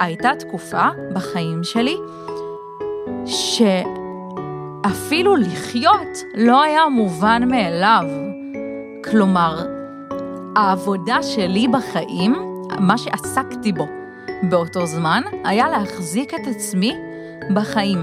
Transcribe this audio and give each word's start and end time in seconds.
הייתה 0.00 0.30
תקופה 0.38 0.88
בחיים 1.12 1.64
שלי 1.64 1.96
שאפילו 4.86 5.36
לחיות 5.36 6.18
לא 6.34 6.62
היה 6.62 6.88
מובן 6.88 7.42
מאליו. 7.48 8.04
כלומר, 9.10 9.66
העבודה 10.56 11.22
שלי 11.22 11.68
בחיים, 11.68 12.34
מה 12.78 12.98
שעסקתי 12.98 13.72
בו 13.72 13.86
באותו 14.42 14.86
זמן, 14.86 15.22
היה 15.44 15.68
להחזיק 15.68 16.34
את 16.34 16.46
עצמי 16.46 16.96
בחיים. 17.54 17.98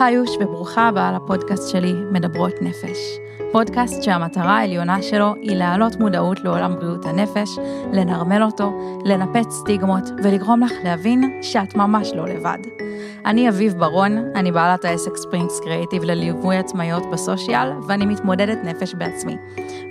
היוש 0.00 0.30
וברוכה 0.40 0.88
הבאה 0.88 1.12
לפודקאסט 1.12 1.68
שלי, 1.68 1.92
מדברות 2.12 2.54
נפש. 2.62 3.21
פודקאסט 3.52 4.02
שהמטרה 4.02 4.58
העליונה 4.58 5.02
שלו 5.02 5.34
היא 5.40 5.56
להעלות 5.56 5.96
מודעות 5.96 6.44
לעולם 6.44 6.74
בריאות 6.74 7.06
הנפש, 7.06 7.48
לנרמל 7.92 8.42
אותו, 8.42 8.72
לנפץ 9.04 9.50
סטיגמות 9.50 10.04
ולגרום 10.24 10.60
לך 10.60 10.72
להבין 10.84 11.38
שאת 11.42 11.74
ממש 11.74 12.12
לא 12.14 12.28
לבד. 12.28 12.81
אני 13.26 13.48
אביב 13.48 13.74
ברון, 13.78 14.32
אני 14.34 14.52
בעלת 14.52 14.84
העסק 14.84 15.16
ספרינגס 15.16 15.60
קריאיטיב 15.60 16.04
לליווי 16.04 16.56
עצמאיות 16.56 17.02
בסושיאל, 17.12 17.68
ואני 17.88 18.06
מתמודדת 18.06 18.58
נפש 18.64 18.94
בעצמי. 18.94 19.36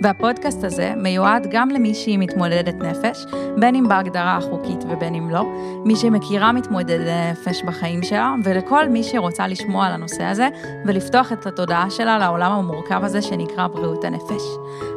והפודקאסט 0.02 0.64
הזה 0.64 0.92
מיועד 0.96 1.46
גם 1.50 1.70
למי 1.70 1.94
שהיא 1.94 2.18
מתמודדת 2.18 2.74
נפש, 2.74 3.26
בין 3.58 3.74
אם 3.74 3.88
בהגדרה 3.88 4.36
החוקית 4.36 4.84
ובין 4.88 5.14
אם 5.14 5.30
לא, 5.30 5.44
מי 5.84 5.96
שמכירה 5.96 6.52
מתמודדת 6.52 7.06
נפש 7.32 7.62
בחיים 7.62 8.02
שלה, 8.02 8.34
ולכל 8.44 8.88
מי 8.88 9.02
שרוצה 9.02 9.46
לשמוע 9.46 9.86
על 9.86 9.92
הנושא 9.92 10.24
הזה, 10.24 10.48
ולפתוח 10.86 11.32
את 11.32 11.46
התודעה 11.46 11.90
שלה 11.90 12.18
לעולם 12.18 12.52
המורכב 12.52 13.04
הזה 13.04 13.22
שנקרא 13.22 13.66
בריאות 13.66 14.04
הנפש. 14.04 14.42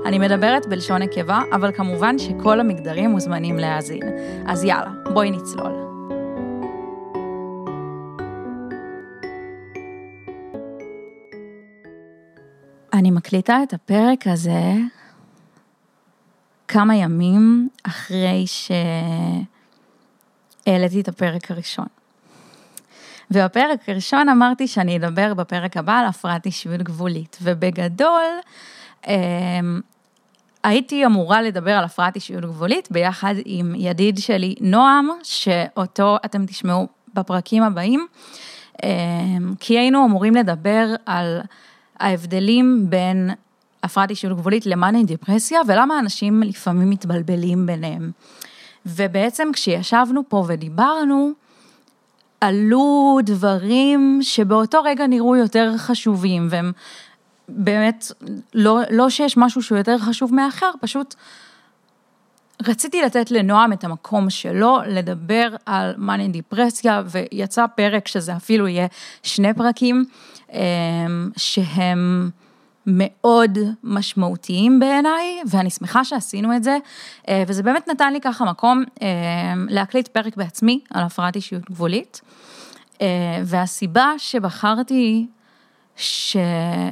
אני 0.05 0.19
מדברת 0.19 0.67
בלשון 0.67 1.01
נקבה, 1.01 1.41
אבל 1.51 1.71
כמובן 1.71 2.17
שכל 2.17 2.59
המגדרים 2.59 3.09
מוזמנים 3.09 3.57
להאזין. 3.57 4.03
אז 4.47 4.63
יאללה, 4.63 4.91
בואי 5.13 5.31
נצלול. 5.31 5.84
אני 12.95 13.11
מקליטה 13.11 13.63
את 13.63 13.73
הפרק 13.73 14.27
הזה 14.27 14.73
כמה 16.67 16.95
ימים 16.95 17.69
אחרי 17.83 18.45
שהעליתי 20.65 21.01
את 21.01 21.07
הפרק 21.07 21.51
הראשון. 21.51 21.85
ובפרק 23.31 23.89
הראשון 23.89 24.29
אמרתי 24.29 24.67
שאני 24.67 24.97
אדבר 24.97 25.33
בפרק 25.33 25.77
הבא 25.77 25.99
על 25.99 26.05
הפרעת 26.05 26.45
אישיות 26.45 26.81
גבולית, 26.81 27.37
ובגדול 27.41 28.23
אמ, 29.07 29.81
הייתי 30.63 31.05
אמורה 31.05 31.41
לדבר 31.41 31.71
על 31.71 31.83
הפרעת 31.83 32.15
אישיות 32.15 32.43
גבולית 32.43 32.87
ביחד 32.91 33.35
עם 33.45 33.75
ידיד 33.75 34.17
שלי 34.17 34.55
נועם, 34.61 35.09
שאותו 35.23 36.17
אתם 36.25 36.45
תשמעו 36.45 36.87
בפרקים 37.13 37.63
הבאים, 37.63 38.07
אמ, 38.83 39.53
כי 39.59 39.77
היינו 39.79 40.05
אמורים 40.05 40.35
לדבר 40.35 40.95
על 41.05 41.41
ההבדלים 41.99 42.85
בין 42.89 43.29
הפרעת 43.83 44.09
אישיות 44.09 44.37
גבולית 44.37 44.65
למאניה 44.65 45.03
דיפרסיה, 45.03 45.59
ולמה 45.67 45.99
אנשים 45.99 46.43
לפעמים 46.43 46.89
מתבלבלים 46.89 47.65
ביניהם. 47.65 48.11
ובעצם 48.85 49.47
כשישבנו 49.53 50.21
פה 50.27 50.45
ודיברנו, 50.47 51.31
עלו 52.41 53.17
דברים 53.23 54.19
שבאותו 54.21 54.83
רגע 54.83 55.07
נראו 55.07 55.35
יותר 55.35 55.73
חשובים, 55.77 56.47
והם 56.49 56.71
באמת, 57.49 58.11
לא, 58.53 58.79
לא 58.89 59.09
שיש 59.09 59.37
משהו 59.37 59.61
שהוא 59.61 59.77
יותר 59.77 59.97
חשוב 59.97 60.33
מאחר, 60.33 60.71
פשוט 60.81 61.15
רציתי 62.63 63.01
לתת 63.01 63.31
לנועם 63.31 63.73
את 63.73 63.83
המקום 63.83 64.29
שלו, 64.29 64.77
לדבר 64.87 65.55
על 65.65 65.93
מאניה 65.97 66.27
דיפרסיה, 66.27 67.03
ויצא 67.05 67.65
פרק 67.75 68.07
שזה 68.07 68.35
אפילו 68.35 68.67
יהיה 68.67 68.87
שני 69.23 69.53
פרקים, 69.53 70.05
אמ, 70.53 70.59
שהם 71.37 72.29
מאוד 72.87 73.57
משמעותיים 73.83 74.79
בעיניי, 74.79 75.41
ואני 75.49 75.69
שמחה 75.69 76.03
שעשינו 76.03 76.55
את 76.55 76.63
זה, 76.63 76.77
אה, 77.29 77.43
וזה 77.47 77.63
באמת 77.63 77.87
נתן 77.87 78.13
לי 78.13 78.21
ככה 78.21 78.45
מקום 78.45 78.83
אמ, 79.01 79.07
להקליט 79.69 80.07
פרק 80.07 80.37
בעצמי 80.37 80.79
על 80.93 81.03
הפרעת 81.03 81.35
אישיות 81.35 81.63
גבולית, 81.69 82.21
אה, 83.01 83.07
והסיבה 83.43 84.13
שבחרתי 84.17 85.27
ש, 85.95 86.37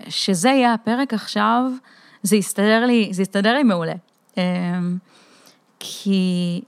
שזה 0.09 0.49
יהיה 0.49 0.73
הפרק 0.73 1.13
עכשיו, 1.13 1.63
זה 2.23 2.35
יסתדר 2.35 2.85
לי, 2.85 3.09
זה 3.11 3.21
יסתדר 3.21 3.53
לי 3.53 3.63
מעולה. 3.63 3.93
כי 5.85 6.61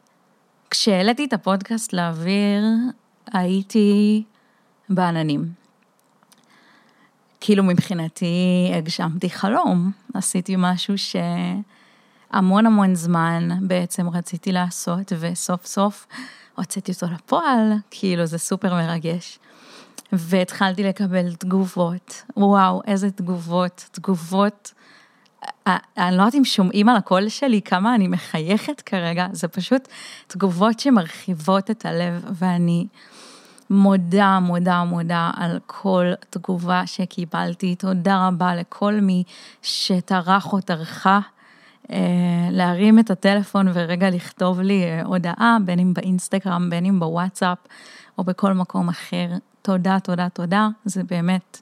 כשהעליתי 0.69 1.25
את 1.25 1.33
הפודקאסט 1.33 1.93
לאוויר, 1.93 2.63
הייתי 3.33 4.23
בעננים. 4.89 5.51
כאילו 7.41 7.63
מבחינתי 7.63 8.71
הגשמתי 8.77 9.29
חלום, 9.29 9.91
עשיתי 10.13 10.55
משהו 10.57 10.93
שהמון 10.97 12.65
המון 12.65 12.95
זמן 12.95 13.49
בעצם 13.61 14.09
רציתי 14.09 14.51
לעשות, 14.51 15.11
וסוף 15.19 15.65
סוף 15.65 16.07
הוצאתי 16.55 16.91
אותו 16.91 17.07
לפועל, 17.13 17.73
כאילו 17.91 18.25
זה 18.25 18.37
סופר 18.37 18.73
מרגש. 18.73 19.39
והתחלתי 20.11 20.83
לקבל 20.83 21.35
תגובות, 21.35 22.23
וואו, 22.37 22.81
איזה 22.87 23.11
תגובות, 23.11 23.89
תגובות 23.91 24.73
אני 25.67 26.17
לא 26.17 26.21
יודעת 26.21 26.35
אם 26.35 26.45
שומעים 26.45 26.89
על 26.89 26.95
הקול 26.95 27.29
שלי 27.29 27.61
כמה 27.61 27.95
אני 27.95 28.07
מחייכת 28.07 28.81
כרגע, 28.81 29.27
זה 29.31 29.47
פשוט 29.47 29.87
תגובות 30.27 30.79
שמרחיבות 30.79 31.71
את 31.71 31.85
הלב, 31.85 32.25
ואני 32.33 32.87
מודה, 33.69 34.39
מודה, 34.39 34.83
מודה 34.83 35.31
על 35.35 35.59
כל 35.65 36.05
תגובה 36.29 36.87
שקיבלתי. 36.87 37.75
תודה 37.75 38.27
רבה 38.27 38.55
לכל 38.55 38.93
מי 38.93 39.23
שטרח 39.61 40.53
או 40.53 40.61
טרחה 40.61 41.19
אה, 41.91 41.97
להרים 42.51 42.99
את 42.99 43.11
הטלפון 43.11 43.67
ורגע 43.73 44.09
לכתוב 44.09 44.61
לי 44.61 44.83
אה, 44.83 45.01
הודעה, 45.03 45.57
בין 45.65 45.79
אם 45.79 45.93
באינסטגרם, 45.93 46.69
בין 46.69 46.85
אם 46.85 46.99
בוואטסאפ, 46.99 47.57
או 48.17 48.23
בכל 48.23 48.53
מקום 48.53 48.89
אחר. 48.89 49.27
תודה, 49.61 49.97
תודה, 49.99 50.29
תודה, 50.29 50.67
זה 50.85 51.03
באמת 51.03 51.61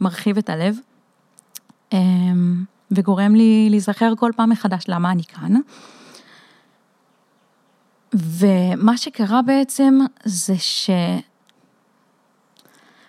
מרחיב 0.00 0.38
את 0.38 0.50
הלב. 0.50 0.76
אמ, 1.92 2.64
וגורם 2.94 3.34
לי 3.34 3.66
להיזכר 3.70 4.12
כל 4.18 4.30
פעם 4.36 4.50
מחדש 4.50 4.84
למה 4.88 5.10
אני 5.10 5.24
כאן. 5.24 5.52
ומה 8.14 8.96
שקרה 8.96 9.42
בעצם 9.42 9.98
זה 10.24 10.58
ש... 10.58 10.90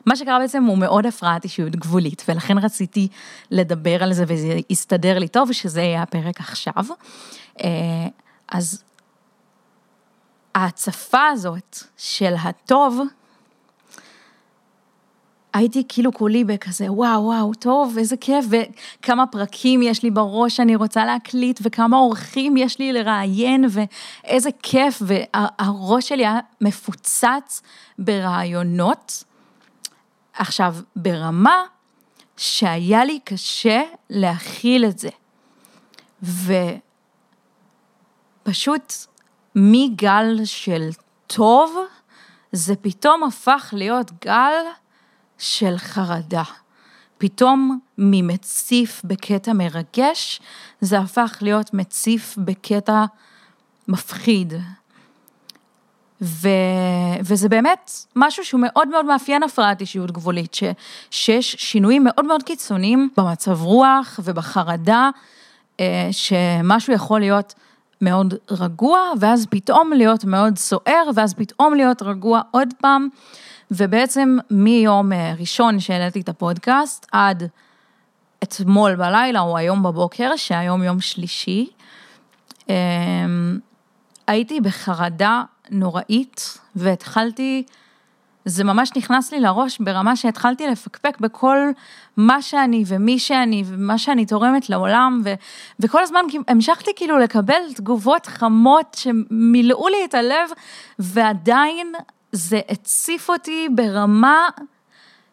מה 0.06 0.16
שקרה 0.16 0.40
בעצם 0.40 0.64
הוא 0.64 0.78
מאוד 0.78 1.06
הפרעת 1.06 1.44
אישיות 1.44 1.76
גבולית, 1.76 2.24
ולכן 2.28 2.58
רציתי 2.58 3.08
לדבר 3.52 4.04
על 4.04 4.14
זה 4.14 4.24
וזה 4.28 4.60
יסתדר 4.70 5.20
לי 5.20 5.28
טוב, 5.28 5.52
שזה 5.52 5.82
יהיה 5.82 6.02
הפרק 6.02 6.40
עכשיו. 6.40 6.74
אה, 7.64 7.70
אז 8.52 8.84
ההצפה 10.56 11.28
הזאת 11.28 11.78
של 11.98 12.34
הטוב, 12.44 13.00
הייתי 15.54 15.84
כאילו 15.88 16.14
כולי 16.14 16.44
בכזה, 16.44 16.92
וואו, 16.92 17.24
וואו, 17.24 17.54
טוב, 17.54 17.98
איזה 17.98 18.18
כיף, 18.18 18.46
וכמה 18.50 19.28
פרקים 19.28 19.82
יש 19.82 20.04
לי 20.04 20.12
בראש 20.12 20.56
שאני 20.56 20.76
רוצה 20.76 21.06
להקליט, 21.06 21.60
וכמה 21.64 21.98
אורחים 21.98 22.58
יש 22.58 22.80
לי 22.80 22.94
לראיין, 22.94 23.66
ואיזה 23.70 24.50
כיף, 24.64 25.02
והראש 25.02 26.10
שלי 26.10 26.26
היה 26.26 26.40
מפוצץ 26.62 27.62
ברעיונות. 28.00 29.24
עכשיו, 30.34 30.76
ברמה 30.96 31.64
שהיה 32.38 33.06
לי 33.06 33.20
קשה 33.24 33.82
להכיל 34.10 34.86
את 34.86 35.00
זה. 35.00 35.10
ופשוט 38.44 38.94
מגל 39.56 40.46
של 40.46 40.90
טוב, 41.28 41.76
זה 42.52 42.76
פתאום 42.76 43.24
הפך 43.24 43.74
להיות 43.78 44.12
גל 44.26 44.54
של 45.38 45.78
חרדה. 45.78 46.44
פתאום 47.18 47.80
ממציף 47.98 49.02
בקטע 49.06 49.54
מרגש, 49.54 50.42
זה 50.82 51.00
הפך 51.00 51.38
להיות 51.42 51.74
מציף 51.74 52.38
בקטע 52.38 53.06
מפחיד. 53.88 54.54
ו... 56.22 56.48
וזה 57.24 57.50
באמת 57.50 57.92
משהו 58.16 58.46
שהוא 58.46 58.62
מאוד 58.62 58.88
מאוד 58.88 59.06
מאפיין 59.06 59.44
הפרעת 59.44 59.82
אישיות 59.82 60.12
גבולית, 60.12 60.54
ש... 60.54 60.64
שיש 61.12 61.56
שינויים 61.60 62.04
מאוד 62.04 62.26
מאוד 62.26 62.44
קיצוניים 62.44 63.10
במצב 63.18 63.62
רוח 63.62 64.20
ובחרדה, 64.24 65.10
אה, 65.80 66.10
שמשהו 66.12 66.94
יכול 66.94 67.20
להיות 67.20 67.54
מאוד 68.02 68.34
רגוע, 68.52 69.00
ואז 69.20 69.48
פתאום 69.50 69.94
להיות 69.94 70.26
מאוד 70.26 70.58
סוער, 70.58 71.10
ואז 71.16 71.34
פתאום 71.34 71.74
להיות 71.74 72.02
רגוע 72.02 72.42
עוד 72.52 72.74
פעם. 72.82 73.08
ובעצם 73.76 74.38
מיום 74.52 75.14
אה, 75.14 75.34
ראשון 75.40 75.80
שהעליתי 75.80 76.22
את 76.22 76.30
הפודקאסט 76.30 77.08
עד 77.12 77.44
אתמול 78.44 78.96
בלילה 78.96 79.40
או 79.40 79.58
היום 79.58 79.84
בבוקר, 79.84 80.36
שהיום 80.36 80.84
יום 80.84 81.02
שלישי, 81.02 81.70
אמ, 82.70 83.60
הייתי 84.28 84.62
בחרדה 84.62 85.42
נוראית, 85.70 86.58
והתחלתי, 86.76 87.64
זה 88.46 88.64
ממש 88.64 88.92
נכנס 88.96 89.32
לי 89.32 89.40
לראש 89.40 89.80
ברמה 89.80 90.16
שהתחלתי 90.16 90.68
לפקפק 90.68 91.18
בכל 91.20 91.58
מה 92.18 92.42
שאני 92.42 92.84
ומי 92.88 93.20
שאני 93.20 93.64
ומה 93.66 93.98
שאני 93.98 94.26
תורמת 94.26 94.70
לעולם, 94.70 95.22
ו, 95.26 95.34
וכל 95.80 96.04
הזמן 96.04 96.20
המשכתי 96.48 96.92
כאילו 96.96 97.18
לקבל 97.18 97.74
תגובות 97.76 98.26
חמות 98.26 98.98
שמילאו 99.00 99.88
לי 99.88 99.98
את 100.06 100.14
הלב, 100.14 100.50
ועדיין 101.00 101.94
זה 102.34 102.62
הציף 102.70 103.30
אותי 103.30 103.68
ברמה 103.76 104.48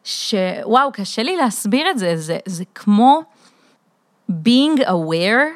שוואו, 0.04 0.92
קשה 0.92 1.22
לי 1.22 1.36
להסביר 1.36 1.90
את 1.90 1.98
זה, 1.98 2.16
זה, 2.16 2.38
זה 2.46 2.64
כמו 2.74 3.22
being 4.30 4.80
aware 4.80 5.48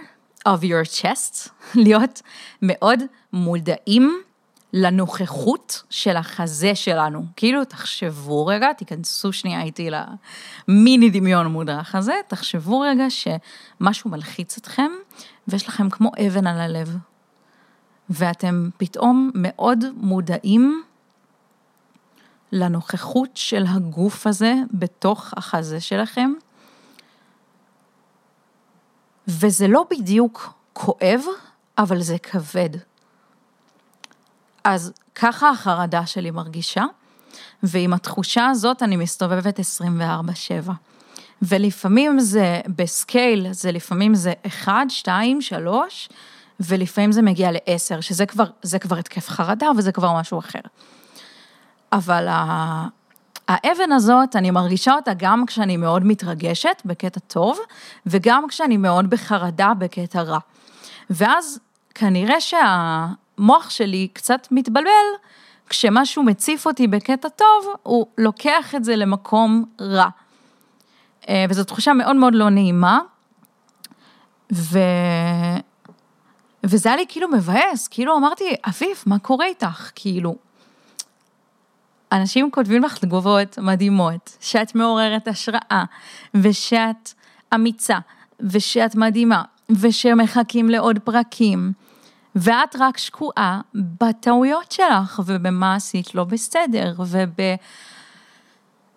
of 0.48 0.62
your 0.62 1.00
chest, 1.00 1.48
להיות 1.84 2.22
מאוד 2.62 3.02
מודעים 3.32 4.22
לנוכחות 4.72 5.82
של 5.90 6.16
החזה 6.16 6.74
שלנו. 6.74 7.24
כאילו, 7.36 7.64
תחשבו 7.64 8.46
רגע, 8.46 8.72
תיכנסו 8.72 9.32
שנייה 9.32 9.62
איתי 9.62 9.90
למיני 9.90 11.10
דמיון 11.10 11.46
מודרך 11.46 11.94
הזה, 11.94 12.14
תחשבו 12.28 12.80
רגע 12.80 13.06
שמשהו 13.10 14.10
מלחיץ 14.10 14.58
אתכם, 14.58 14.90
ויש 15.48 15.68
לכם 15.68 15.90
כמו 15.90 16.10
אבן 16.26 16.46
על 16.46 16.60
הלב. 16.60 16.96
ואתם 18.10 18.68
פתאום 18.76 19.30
מאוד 19.34 19.84
מודעים 19.96 20.82
לנוכחות 22.54 23.30
של 23.34 23.64
הגוף 23.68 24.26
הזה 24.26 24.54
בתוך 24.70 25.34
החזה 25.36 25.80
שלכם, 25.80 26.32
וזה 29.28 29.68
לא 29.68 29.84
בדיוק 29.90 30.52
כואב, 30.72 31.20
אבל 31.78 32.02
זה 32.02 32.18
כבד. 32.18 32.70
אז 34.64 34.92
ככה 35.14 35.50
החרדה 35.50 36.06
שלי 36.06 36.30
מרגישה, 36.30 36.84
ועם 37.62 37.92
התחושה 37.92 38.46
הזאת 38.46 38.82
אני 38.82 38.96
מסתובבת 38.96 39.60
24-7. 39.60 40.70
ולפעמים 41.42 42.20
זה 42.20 42.60
בסקייל, 42.68 43.52
זה 43.52 43.72
לפעמים 43.72 44.14
זה 44.14 44.32
1, 44.46 44.72
2, 44.88 45.40
3, 45.40 46.08
ולפעמים 46.60 47.12
זה 47.12 47.22
מגיע 47.22 47.52
ל-10, 47.52 48.00
שזה 48.00 48.26
כבר, 48.26 48.44
כבר 48.80 48.96
התקף 48.96 49.28
חרדה 49.28 49.70
וזה 49.76 49.92
כבר 49.92 50.20
משהו 50.20 50.38
אחר. 50.38 50.60
אבל 51.94 52.26
האבן 53.48 53.92
הזאת, 53.92 54.36
אני 54.36 54.50
מרגישה 54.50 54.94
אותה 54.94 55.12
גם 55.16 55.46
כשאני 55.46 55.76
מאוד 55.76 56.06
מתרגשת, 56.06 56.82
בקטע 56.84 57.20
טוב, 57.20 57.58
וגם 58.06 58.48
כשאני 58.48 58.76
מאוד 58.76 59.10
בחרדה, 59.10 59.72
בקטע 59.78 60.22
רע. 60.22 60.38
ואז 61.10 61.60
כנראה 61.94 62.40
שהמוח 62.40 63.70
שלי 63.70 64.08
קצת 64.12 64.48
מתבלבל, 64.50 64.88
כשמשהו 65.68 66.22
מציף 66.22 66.66
אותי 66.66 66.86
בקטע 66.86 67.28
טוב, 67.28 67.74
הוא 67.82 68.06
לוקח 68.18 68.74
את 68.74 68.84
זה 68.84 68.96
למקום 68.96 69.64
רע. 69.80 70.08
אה, 71.28 71.44
וזו 71.48 71.64
תחושה 71.64 71.92
מאוד 71.92 72.16
מאוד 72.16 72.34
לא 72.34 72.50
נעימה, 72.50 73.00
ו... 74.52 74.78
וזה 76.64 76.88
היה 76.88 76.96
לי 76.96 77.04
כאילו 77.08 77.28
מבאס, 77.28 77.88
כאילו 77.88 78.16
אמרתי, 78.16 78.44
אביב, 78.68 79.02
מה 79.06 79.18
קורה 79.18 79.46
איתך? 79.46 79.90
כאילו, 79.94 80.36
אנשים 82.14 82.50
כותבים 82.50 82.82
לך 82.82 82.98
תגובות 82.98 83.58
מדהימות, 83.58 84.36
שאת 84.40 84.74
מעוררת 84.74 85.28
השראה, 85.28 85.84
ושאת 86.34 87.12
אמיצה, 87.54 87.98
ושאת 88.40 88.94
מדהימה, 88.94 89.42
ושמחכים 89.70 90.70
לעוד 90.70 90.98
פרקים, 90.98 91.72
ואת 92.36 92.76
רק 92.78 92.98
שקועה 92.98 93.60
בטעויות 93.74 94.72
שלך, 94.72 95.22
ובמה 95.26 95.74
עשית 95.74 96.14
לא 96.14 96.24
בסדר, 96.24 96.94
וב... 96.98 97.36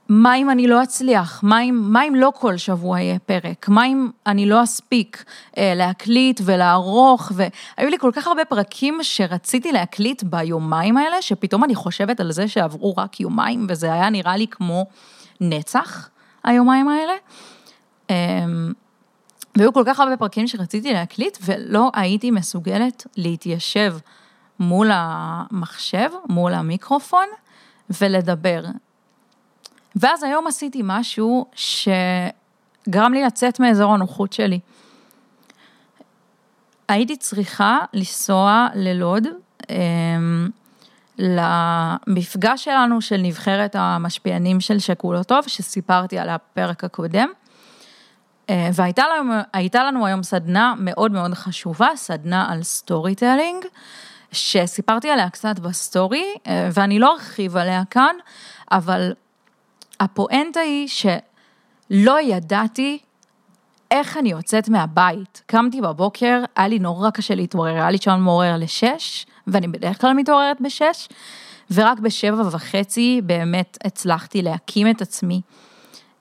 מה 0.10 0.36
אם 0.36 0.50
אני 0.50 0.68
לא 0.68 0.84
אצליח? 0.84 1.44
מה 1.44 1.62
אם, 1.62 1.80
מה 1.84 2.08
אם 2.08 2.16
לא 2.16 2.32
כל 2.36 2.58
שבוע 2.58 3.00
יהיה 3.00 3.20
פרק? 3.20 3.70
מה 3.70 3.86
אם 3.86 4.10
אני 4.28 4.46
לא 4.46 4.64
אספיק 4.64 5.24
אה, 5.58 5.74
להקליט 5.76 6.42
ולערוך? 6.46 7.32
והיו 7.36 7.90
לי 7.90 7.98
כל 8.00 8.12
כך 8.14 8.28
הרבה 8.28 8.46
פרקים 8.46 9.00
שרציתי 9.02 9.72
להקליט 9.72 10.24
ביומיים 10.24 10.98
האלה, 10.98 11.22
שפתאום 11.22 11.64
אני 11.64 11.76
חושבת 11.76 12.20
על 12.20 12.32
זה 12.32 12.48
שעברו 12.48 12.94
רק 12.98 13.20
יומיים, 13.20 13.68
וזה 13.70 13.94
היה 13.94 14.10
נראה 14.10 14.38
לי 14.38 14.48
כמו 14.48 14.86
נצח, 15.42 16.10
היומיים 16.44 16.88
האלה. 16.88 17.14
אה, 18.10 18.16
והיו 19.58 19.74
כל 19.74 19.84
כך 19.86 20.00
הרבה 20.00 20.18
פרקים 20.18 20.48
שרציתי 20.48 20.94
להקליט, 20.94 21.38
ולא 21.46 21.92
הייתי 21.94 22.32
מסוגלת 22.32 23.08
להתיישב 23.18 23.96
מול 24.60 24.90
המחשב, 24.92 26.10
מול 26.30 26.54
המיקרופון, 26.54 27.28
ולדבר. 28.02 28.62
ואז 30.00 30.24
היום 30.24 30.48
עשיתי 30.48 30.82
משהו 30.84 31.46
שגרם 31.56 33.14
לי 33.14 33.24
לצאת 33.24 33.60
מאזור 33.60 33.94
הנוחות 33.94 34.34
שלי. 34.34 34.60
הייתי 36.88 37.18
צריכה 37.18 37.80
לנסוע 37.94 38.68
ללוד, 38.76 39.28
אמ, 39.70 40.50
למפגש 41.18 42.64
שלנו 42.64 43.02
של 43.02 43.18
נבחרת 43.18 43.76
המשפיענים 43.80 44.60
של 44.60 44.80
שכולו 44.80 45.24
טוב, 45.24 45.44
שסיפרתי 45.48 46.20
על 46.20 46.30
הפרק 46.30 46.84
הקודם. 46.84 47.30
אה, 48.50 48.70
והייתה 48.74 49.04
לנו, 49.18 49.34
לנו 49.74 50.06
היום 50.06 50.24
סדנה 50.24 50.74
מאוד 50.78 51.12
מאוד 51.12 51.34
חשובה, 51.34 51.90
סדנה 51.96 52.52
על 52.52 52.64
storytelling, 52.64 53.66
שסיפרתי 54.32 55.10
עליה 55.10 55.30
קצת 55.30 55.60
בסטורי, 55.60 56.26
אה, 56.48 56.70
ואני 56.74 57.00
לא 57.00 57.14
ארחיב 57.14 57.58
עליה 57.58 57.84
כאן, 57.90 58.16
אבל 58.72 59.14
הפואנטה 60.00 60.60
היא 60.60 60.88
שלא 60.88 62.22
ידעתי 62.22 63.00
איך 63.92 64.18
אני 64.18 64.30
יוצאת 64.30 64.70
מהבית. 64.70 65.42
קמתי 65.46 65.82
בבוקר, 65.82 66.44
היה 66.56 66.68
לי 66.68 66.80
נורא 66.80 67.10
קשה 67.10 67.36
להתעורר, 67.36 67.74
היה 67.74 67.92
לי 67.92 67.98
שעון 67.98 68.22
מעורר 68.22 68.58
לשש, 68.58 69.26
ואני 69.48 69.68
בדרך 69.68 70.02
כלל 70.02 70.14
מתעוררת 70.14 70.62
בשש, 70.62 71.08
ורק 71.72 72.00
בשבע 72.00 72.44
וחצי 72.52 73.22
באמת 73.24 73.78
הצלחתי 73.84 74.42
להקים 74.42 74.90
את 74.90 75.02
עצמי 75.02 75.42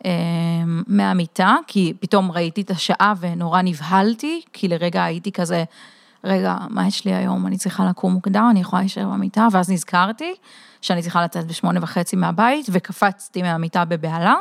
אה, 0.04 0.10
מהמיטה, 0.86 1.56
כי 1.66 1.92
פתאום 2.00 2.32
ראיתי 2.32 2.60
את 2.60 2.70
השעה 2.70 3.12
ונורא 3.20 3.62
נבהלתי, 3.62 4.42
כי 4.52 4.68
לרגע 4.68 5.04
הייתי 5.04 5.32
כזה, 5.32 5.64
רגע, 6.26 6.56
מה 6.70 6.86
יש 6.86 7.04
לי 7.04 7.14
היום? 7.14 7.46
אני 7.46 7.58
צריכה 7.58 7.84
לקום 7.84 8.12
מוקדם, 8.12 8.46
אני 8.50 8.60
יכולה 8.60 8.82
להישאר 8.82 9.08
במיטה, 9.08 9.48
ואז 9.52 9.70
נזכרתי 9.70 10.34
שאני 10.82 11.02
צריכה 11.02 11.24
לצאת 11.24 11.46
בשמונה 11.46 11.80
וחצי 11.82 12.16
מהבית, 12.16 12.66
וקפצתי 12.70 13.42
מהמיטה 13.42 13.84
בבהלה. 13.84 14.34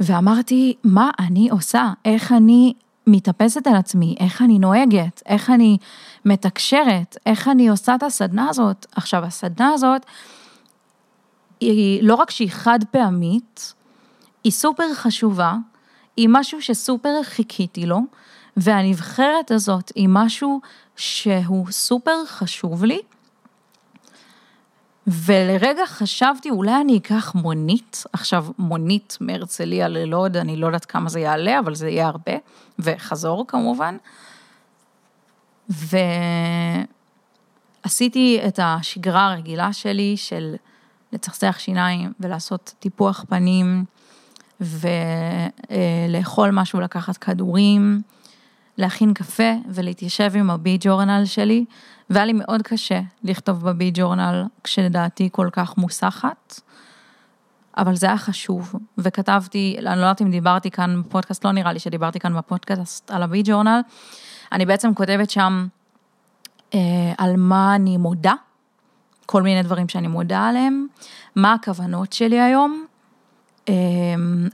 ואמרתי, 0.00 0.74
מה 0.84 1.10
אני 1.18 1.48
עושה? 1.50 1.92
איך 2.04 2.32
אני 2.32 2.74
מתאפסת 3.06 3.66
על 3.66 3.76
עצמי? 3.76 4.16
איך 4.20 4.42
אני 4.42 4.58
נוהגת? 4.58 5.22
איך 5.26 5.50
אני 5.50 5.78
מתקשרת? 6.24 7.16
איך 7.26 7.48
אני 7.48 7.68
עושה 7.68 7.94
את 7.94 8.02
הסדנה 8.02 8.48
הזאת? 8.48 8.86
עכשיו, 8.92 9.24
הסדנה 9.24 9.70
הזאת, 9.74 10.06
היא 11.60 12.02
לא 12.02 12.14
רק 12.14 12.30
שהיא 12.30 12.50
חד 12.50 12.78
פעמית, 12.90 13.74
היא 14.44 14.52
סופר 14.52 14.94
חשובה, 14.94 15.54
היא 16.16 16.28
משהו 16.30 16.62
שסופר 16.62 17.22
חיכיתי 17.22 17.86
לו, 17.86 18.00
והנבחרת 18.60 19.50
הזאת 19.50 19.92
היא 19.94 20.08
משהו 20.10 20.60
שהוא 20.96 21.66
סופר 21.70 22.26
חשוב 22.26 22.84
לי. 22.84 23.00
ולרגע 25.06 25.86
חשבתי, 25.86 26.50
אולי 26.50 26.80
אני 26.80 26.98
אקח 26.98 27.34
מונית, 27.34 28.04
עכשיו 28.12 28.46
מונית 28.58 29.18
מהרצליה 29.20 29.88
ללוד, 29.88 30.36
אני 30.36 30.56
לא 30.56 30.66
יודעת 30.66 30.84
כמה 30.84 31.08
זה 31.08 31.20
יעלה, 31.20 31.58
אבל 31.58 31.74
זה 31.74 31.88
יהיה 31.88 32.06
הרבה, 32.06 32.32
וחזור 32.78 33.44
כמובן. 33.48 33.96
ועשיתי 37.84 38.40
את 38.48 38.60
השגרה 38.62 39.32
הרגילה 39.32 39.72
שלי 39.72 40.16
של 40.16 40.54
לצחצח 41.12 41.56
שיניים 41.58 42.12
ולעשות 42.20 42.74
טיפוח 42.78 43.24
פנים, 43.28 43.84
ולאכול 44.60 46.50
משהו, 46.50 46.80
לקחת 46.80 47.16
כדורים, 47.16 48.02
להכין 48.78 49.14
קפה 49.14 49.52
ולהתיישב 49.68 50.32
עם 50.34 50.50
הבי 50.50 50.78
ג'ורנל 50.80 51.24
שלי, 51.24 51.64
והיה 52.10 52.24
לי 52.24 52.32
מאוד 52.32 52.62
קשה 52.62 53.00
לכתוב 53.24 53.64
בבי 53.64 53.90
ג'ורנל 53.94 54.44
כשדעתי 54.64 55.28
כל 55.32 55.48
כך 55.52 55.76
מוסחת, 55.76 56.60
אבל 57.76 57.96
זה 57.96 58.06
היה 58.06 58.18
חשוב, 58.18 58.74
וכתבתי, 58.98 59.76
אני 59.78 59.84
לא 59.84 59.90
יודעת 59.90 60.22
אם 60.22 60.30
דיברתי 60.30 60.70
כאן 60.70 61.02
בפודקאסט, 61.02 61.44
לא 61.44 61.52
נראה 61.52 61.72
לי 61.72 61.78
שדיברתי 61.78 62.20
כאן 62.20 62.36
בפודקאסט 62.36 63.10
על 63.10 63.22
הבי 63.22 63.42
ג'ורנל, 63.44 63.80
אני 64.52 64.66
בעצם 64.66 64.94
כותבת 64.94 65.30
שם 65.30 65.66
אה, 66.74 66.80
על 67.18 67.36
מה 67.36 67.74
אני 67.74 67.96
מודה, 67.96 68.34
כל 69.26 69.42
מיני 69.42 69.62
דברים 69.62 69.88
שאני 69.88 70.08
מודה 70.08 70.46
עליהם, 70.46 70.86
מה 71.36 71.52
הכוונות 71.52 72.12
שלי 72.12 72.40
היום, 72.40 72.86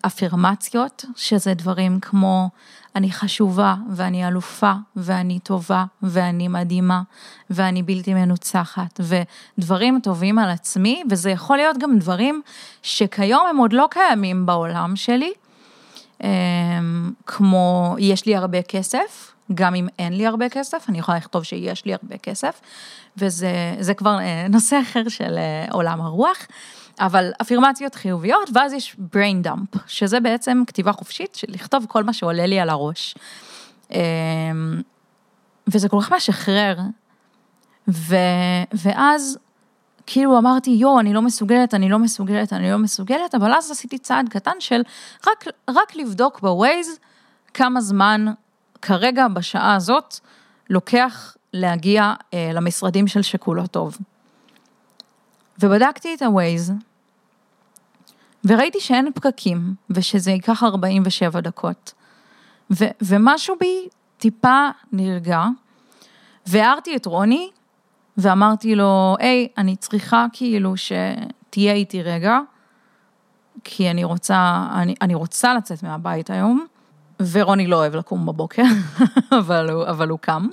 אפירמציות, 0.07 1.04
שזה 1.16 1.54
דברים 1.54 2.00
כמו 2.00 2.49
אני 2.97 3.13
חשובה 3.13 3.75
ואני 3.91 4.29
אלופה 4.29 4.73
ואני 4.97 5.39
טובה 5.39 5.85
ואני 6.03 6.49
מדהימה 6.49 7.03
ואני 7.51 7.83
בלתי 7.83 8.15
מנוצחת 8.15 9.01
ודברים 9.59 10.01
טובים 10.03 10.39
על 10.39 10.51
עצמי 10.51 11.03
וזה 11.11 11.31
יכול 11.31 11.57
להיות 11.57 11.79
גם 11.79 11.99
דברים 11.99 12.43
שכיום 12.83 13.47
הם 13.51 13.57
עוד 13.57 13.73
לא 13.73 13.87
קיימים 13.91 14.47
בעולם 14.47 14.97
שלי, 14.97 15.33
אמ, 16.25 17.11
כמו 17.27 17.95
יש 17.99 18.27
לי 18.27 18.37
הרבה 18.37 18.63
כסף, 18.63 19.33
גם 19.55 19.75
אם 19.75 19.89
אין 19.99 20.13
לי 20.13 20.27
הרבה 20.27 20.49
כסף, 20.49 20.87
אני 20.89 20.99
יכולה 20.99 21.19
לכתוב 21.19 21.43
שיש 21.43 21.85
לי 21.85 21.93
הרבה 21.93 22.19
כסף, 22.19 22.61
וזה 23.17 23.95
כבר 23.97 24.19
אה, 24.21 24.47
נושא 24.49 24.81
אחר 24.83 25.09
של 25.09 25.39
אה, 25.39 25.67
עולם 25.71 26.01
הרוח. 26.01 26.47
אבל 27.01 27.31
אפירמציות 27.43 27.95
חיוביות, 27.95 28.51
ואז 28.55 28.73
יש 28.73 28.97
brain 29.15 29.47
dump, 29.47 29.79
שזה 29.87 30.21
בעצם 30.21 30.63
כתיבה 30.67 30.93
חופשית 30.93 31.35
של 31.35 31.47
לכתוב 31.51 31.87
כל 31.89 32.05
מה 32.05 32.13
שעולה 32.13 32.47
לי 32.47 32.61
על 32.61 32.71
הראש. 32.71 33.15
אמ, 33.91 34.83
וזה 35.67 35.89
כל 35.89 36.01
כך 36.01 36.13
משחרר. 36.13 36.77
ו, 37.89 38.17
ואז 38.73 39.39
כאילו 40.07 40.39
אמרתי, 40.39 40.71
יואו, 40.71 41.01
אני 41.01 41.13
לא 41.13 41.23
מסוגלת, 41.23 41.75
אני 41.75 41.89
לא 41.89 41.99
מסוגלת, 41.99 42.53
אני 42.53 42.71
לא 42.71 42.79
מסוגלת, 42.79 43.35
אבל 43.35 43.53
אז 43.53 43.71
עשיתי 43.71 43.99
צעד 43.99 44.29
קטן 44.29 44.61
של 44.61 44.83
רק, 45.27 45.45
רק 45.69 45.97
לבדוק 45.97 46.41
בווייז 46.41 46.99
כמה 47.55 47.81
זמן 47.81 48.27
כרגע, 48.83 49.29
בשעה 49.29 49.75
הזאת, 49.75 50.19
לוקח 50.71 51.37
להגיע 51.53 52.13
אה, 52.35 52.51
למשרדים 52.55 53.07
של 53.07 53.23
שכולו 53.23 53.67
טוב. 53.67 53.99
ובדקתי 55.62 56.14
את 56.14 56.23
ה-Waze, 56.23 56.73
וראיתי 58.44 58.80
שאין 58.80 59.12
פקקים, 59.14 59.75
ושזה 59.90 60.30
ייקח 60.30 60.62
47 60.62 61.40
דקות. 61.40 61.92
ו- 62.70 62.94
ומשהו 63.02 63.54
בי 63.61 63.88
טיפה 64.18 64.68
נרגע, 64.92 65.44
והערתי 66.46 66.96
את 66.96 67.06
רוני, 67.06 67.50
ואמרתי 68.16 68.75
לו, 68.75 69.16
היי, 69.18 69.49
אני 69.58 69.76
צריכה 69.76 70.26
כאילו 70.32 70.75
שתהיה 70.76 71.73
איתי 71.73 72.02
רגע, 72.02 72.38
כי 73.64 73.90
אני 73.90 74.04
רוצה, 74.04 74.68
אני, 74.73 74.94
אני 75.02 75.14
רוצה 75.14 75.54
לצאת 75.54 75.82
מהבית 75.82 76.30
היום, 76.30 76.66
ורוני 77.32 77.66
לא 77.66 77.76
אוהב 77.76 77.94
לקום 77.94 78.26
בבוקר, 78.26 78.62
אבל, 79.38 79.70
הוא, 79.70 79.87
אבל 79.87 80.08
הוא 80.08 80.18
קם. 80.18 80.49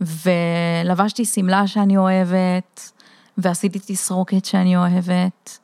ולבשתי 0.00 1.24
שמלה 1.24 1.66
שאני 1.66 1.96
אוהבת, 1.96 2.92
ועשיתי 3.38 3.78
תסרוקת 3.86 4.44
שאני 4.44 4.76
אוהבת, 4.76 5.58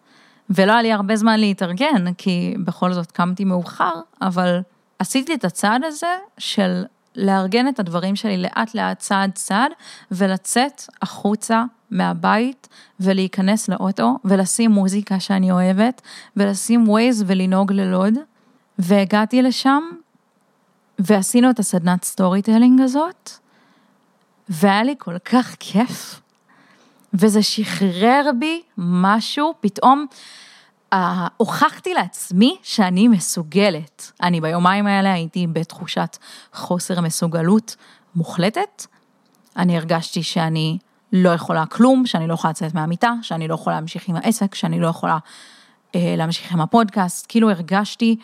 ולא 0.51 0.73
היה 0.73 0.83
לי 0.83 0.93
הרבה 0.93 1.17
זמן 1.17 1.41
להתארגן, 1.41 2.15
כי 2.19 2.55
בכל 2.65 2.93
זאת 2.93 3.11
קמתי 3.11 3.45
מאוחר, 3.45 3.93
אבל 4.23 4.61
עשיתי 4.99 5.35
את 5.35 5.45
הצעד 5.45 5.85
הזה 5.85 6.17
של 6.39 6.85
לארגן 7.17 7.69
את 7.69 7.81
הדברים 7.81 8.17
שלי 8.17 8.37
לאט 8.37 8.75
לאט, 8.75 8.99
צעד 8.99 9.31
צעד, 9.35 9.71
ולצאת 10.11 10.83
החוצה 11.03 11.65
מהבית 11.91 12.69
ולהיכנס 13.01 13.69
לאוטו 13.69 14.19
ולשים 14.25 14.71
מוזיקה 14.71 15.21
שאני 15.21 15.53
אוהבת, 15.53 16.03
ולשים 16.37 16.89
Waze 16.89 17.25
ולנהוג 17.27 17.73
ללוד. 17.73 18.15
והגעתי 18.79 19.43
לשם, 19.43 19.83
ועשינו 20.99 21.51
את 21.51 21.59
הסדנת 21.59 22.05
storytelling 22.05 22.81
הזאת, 22.81 23.31
והיה 24.49 24.83
לי 24.83 24.95
כל 24.99 25.19
כך 25.19 25.57
כיף. 25.61 26.22
וזה 27.15 27.43
שחרר 27.43 28.31
בי 28.39 28.63
משהו, 28.79 29.55
פתאום 29.61 30.07
אה, 30.95 30.97
הוכחתי 31.37 31.95
לעצמי 31.95 32.57
שאני 32.63 33.09
מסוגלת. 33.09 34.13
אני 34.23 34.41
ביומיים 34.41 34.87
האלה 34.87 35.13
הייתי 35.13 35.47
בתחושת 35.47 36.17
חוסר 36.53 37.01
מסוגלות 37.01 37.77
מוחלטת. 38.15 38.87
אני 39.57 39.77
הרגשתי 39.77 40.23
שאני 40.23 40.79
לא 41.13 41.31
יכולה 41.31 41.67
כלום, 41.67 42.07
שאני 42.07 42.27
לא 42.27 42.35
יכולה 42.35 42.51
לצאת 42.51 42.75
מהמיטה, 42.75 43.13
שאני 43.23 43.49
לא 43.49 43.55
יכולה 43.55 43.77
להמשיך 43.77 44.09
עם 44.09 44.17
העסק, 44.17 44.55
שאני 44.55 44.81
לא 44.81 44.87
יכולה 44.87 45.19
uh, 45.19 45.97
להמשיך 46.17 46.53
עם 46.53 46.61
הפודקאסט. 46.61 47.27
כאילו 47.29 47.51
הרגשתי 47.51 48.17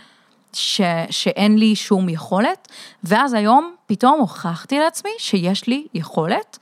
ש, 0.52 0.80
שאין 1.10 1.58
לי 1.58 1.76
שום 1.76 2.08
יכולת, 2.08 2.68
ואז 3.04 3.32
היום 3.32 3.74
פתאום 3.86 4.20
הוכחתי 4.20 4.78
לעצמי 4.78 5.10
שיש 5.18 5.66
לי 5.66 5.86
יכולת, 5.94 6.58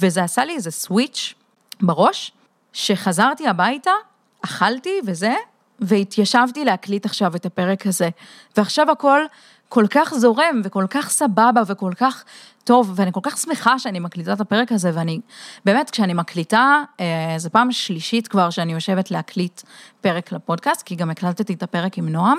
וזה 0.00 0.24
עשה 0.24 0.44
לי 0.44 0.54
איזה 0.54 0.70
סוויץ' 0.70 1.34
בראש, 1.82 2.32
שחזרתי 2.72 3.48
הביתה, 3.48 3.90
אכלתי 4.44 5.00
וזה, 5.06 5.34
והתיישבתי 5.80 6.64
להקליט 6.64 7.06
עכשיו 7.06 7.36
את 7.36 7.46
הפרק 7.46 7.86
הזה. 7.86 8.08
ועכשיו 8.56 8.90
הכל 8.90 9.20
כל 9.68 9.86
כך 9.90 10.14
זורם 10.14 10.60
וכל 10.64 10.86
כך 10.90 11.10
סבבה 11.10 11.62
וכל 11.66 11.92
כך 11.96 12.24
טוב, 12.64 12.92
ואני 12.96 13.12
כל 13.12 13.20
כך 13.22 13.38
שמחה 13.38 13.78
שאני 13.78 13.98
מקליטה 13.98 14.32
את 14.32 14.40
הפרק 14.40 14.72
הזה, 14.72 14.90
ואני, 14.94 15.20
באמת, 15.64 15.90
כשאני 15.90 16.14
מקליטה, 16.14 16.82
אה, 17.00 17.34
זו 17.36 17.50
פעם 17.50 17.72
שלישית 17.72 18.28
כבר 18.28 18.50
שאני 18.50 18.72
יושבת 18.72 19.10
להקליט 19.10 19.62
פרק 20.00 20.32
לפודקאסט, 20.32 20.82
כי 20.82 20.94
גם 20.94 21.10
הקלטתי 21.10 21.52
את 21.54 21.62
הפרק 21.62 21.98
עם 21.98 22.08
נועם, 22.08 22.38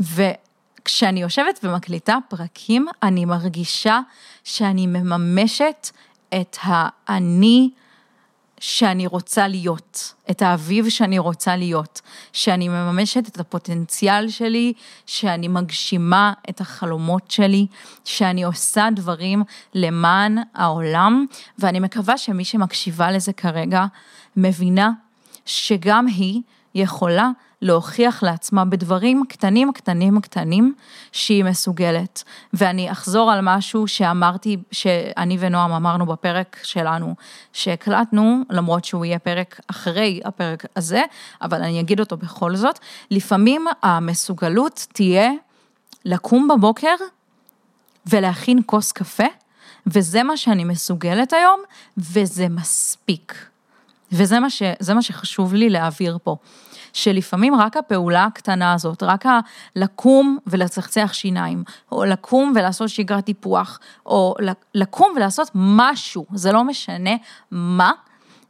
וכשאני 0.00 1.22
יושבת 1.22 1.60
ומקליטה 1.62 2.18
פרקים, 2.28 2.86
אני 3.02 3.24
מרגישה 3.24 4.00
שאני 4.44 4.86
מממשת 4.86 5.90
את 6.34 6.56
האני 6.62 7.70
שאני 8.64 9.06
רוצה 9.06 9.48
להיות, 9.48 10.14
את 10.30 10.42
האביב 10.42 10.88
שאני 10.88 11.18
רוצה 11.18 11.56
להיות, 11.56 12.00
שאני 12.32 12.68
מממשת 12.68 13.28
את 13.28 13.40
הפוטנציאל 13.40 14.28
שלי, 14.28 14.72
שאני 15.06 15.48
מגשימה 15.48 16.32
את 16.50 16.60
החלומות 16.60 17.30
שלי, 17.30 17.66
שאני 18.04 18.42
עושה 18.42 18.88
דברים 18.96 19.42
למען 19.74 20.38
העולם, 20.54 21.26
ואני 21.58 21.80
מקווה 21.80 22.18
שמי 22.18 22.44
שמקשיבה 22.44 23.10
לזה 23.10 23.32
כרגע 23.32 23.84
מבינה 24.36 24.90
שגם 25.46 26.06
היא 26.06 26.42
יכולה 26.74 27.30
להוכיח 27.62 28.22
לעצמה 28.22 28.64
בדברים 28.64 29.24
קטנים, 29.28 29.72
קטנים, 29.72 30.20
קטנים, 30.20 30.74
שהיא 31.12 31.44
מסוגלת. 31.44 32.24
ואני 32.52 32.92
אחזור 32.92 33.32
על 33.32 33.40
משהו 33.42 33.88
שאמרתי, 33.88 34.56
שאני 34.72 35.36
ונועם 35.40 35.72
אמרנו 35.72 36.06
בפרק 36.06 36.58
שלנו, 36.62 37.14
שהקלטנו, 37.52 38.42
למרות 38.50 38.84
שהוא 38.84 39.04
יהיה 39.04 39.18
פרק 39.18 39.60
אחרי 39.66 40.20
הפרק 40.24 40.64
הזה, 40.76 41.02
אבל 41.42 41.62
אני 41.62 41.80
אגיד 41.80 42.00
אותו 42.00 42.16
בכל 42.16 42.56
זאת, 42.56 42.78
לפעמים 43.10 43.66
המסוגלות 43.82 44.86
תהיה 44.92 45.30
לקום 46.04 46.48
בבוקר 46.48 46.94
ולהכין 48.06 48.60
כוס 48.66 48.92
קפה, 48.92 49.26
וזה 49.86 50.22
מה 50.22 50.36
שאני 50.36 50.64
מסוגלת 50.64 51.32
היום, 51.32 51.60
וזה 51.98 52.48
מספיק. 52.48 53.51
וזה 54.12 54.40
מה, 54.40 54.50
ש, 54.50 54.62
מה 54.94 55.02
שחשוב 55.02 55.54
לי 55.54 55.70
להעביר 55.70 56.18
פה. 56.22 56.36
שלפעמים 56.92 57.54
רק 57.54 57.76
הפעולה 57.76 58.24
הקטנה 58.24 58.72
הזאת, 58.72 59.02
רק 59.02 59.24
לקום 59.76 60.38
ולצחצח 60.46 61.12
שיניים, 61.12 61.64
או 61.92 62.04
לקום 62.04 62.52
ולעשות 62.56 62.88
שגרת 62.88 63.24
טיפוח, 63.24 63.80
או 64.06 64.34
לקום 64.74 65.12
ולעשות 65.16 65.50
משהו, 65.54 66.26
זה 66.34 66.52
לא 66.52 66.64
משנה 66.64 67.10
מה, 67.50 67.92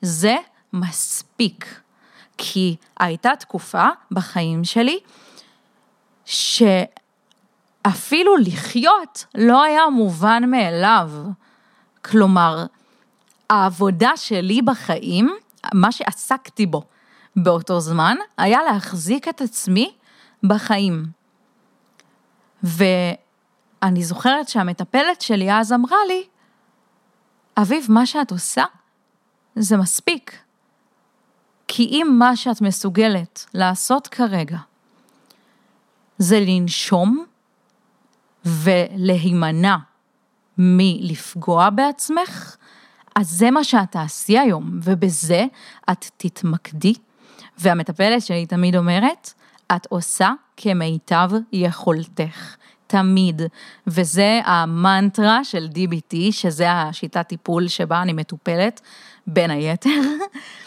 זה 0.03 0.37
מספיק. 0.73 1.81
כי 2.39 2.77
הייתה 3.01 3.31
תקופה 3.39 3.89
בחיים 4.11 4.65
שלי, 4.65 4.99
שאפילו 6.25 6.97
לחיות 8.37 9.25
לא 9.35 9.63
היה 9.63 9.83
מובן 9.93 10.43
מאליו. 10.47 11.11
כלומר, 12.05 12.67
העבודה 13.51 14.11
שלי 14.17 14.63
בחיים, 14.63 15.37
מה 15.75 15.93
שעסקתי 15.93 16.67
בו 16.67 16.83
באותו 17.37 17.81
זמן, 17.81 18.17
היה 18.39 18.63
להחזיק 18.63 19.29
את 19.29 19.41
עצמי 19.41 19.95
בחיים. 20.43 21.07
ואני 22.63 24.05
זוכרת 24.05 24.49
שהמטפלת 24.49 25.21
שלי 25.21 25.53
אז 25.53 25.73
אמרה 25.73 25.99
לי, 26.09 26.25
אביב, 27.57 27.87
מה 27.89 28.07
שאת 28.07 28.31
עושה 28.31 28.65
זה 29.57 29.77
מספיק. 29.77 30.39
כי 31.69 31.83
אם 31.83 32.17
מה 32.19 32.37
שאת 32.37 32.61
מסוגלת 32.61 33.47
לעשות 33.55 34.07
כרגע 34.07 34.59
זה 36.19 36.41
לנשום 36.41 37.25
ולהימנע 38.45 39.77
מלפגוע 40.59 41.71
בעצמך, 41.71 42.57
אז 43.15 43.29
זה 43.29 43.51
מה 43.51 43.65
שאת 43.65 43.91
תעשי 43.91 44.39
היום, 44.39 44.81
ובזה 44.83 45.45
את 45.91 46.07
תתמקדי 46.17 46.95
והמטפלת 47.59 48.23
שלי 48.23 48.47
תמיד 48.47 48.77
אומרת, 48.77 49.33
את 49.77 49.87
עושה 49.87 50.33
כמיטב 50.57 51.31
יכולתך. 51.53 52.57
תמיד, 52.87 53.43
וזה 53.87 54.41
המנטרה 54.45 55.45
של 55.45 55.69
DBT, 55.75 56.17
שזה 56.31 56.73
השיטת 56.73 57.29
טיפול 57.29 57.69
שבה 57.69 58.03
אני 58.03 58.13
מטופלת, 58.13 58.81
בין 59.27 59.51
היתר. 59.51 59.91